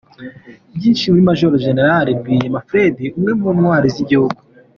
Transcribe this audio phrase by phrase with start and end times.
[0.75, 4.37] Byinshi kuri Major General Rwigema Fred umwe mu Ntwari z’igihugu.